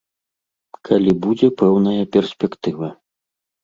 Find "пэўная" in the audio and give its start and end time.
1.61-2.03